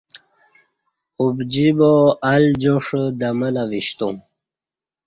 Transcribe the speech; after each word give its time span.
ابجی 1.23 1.69
با 1.77 1.93
ال 2.31 2.43
جاݜہ 2.61 3.01
دمہ 3.19 3.49
لہ 3.53 3.63
وشتو 3.71 4.09
م 4.13 4.17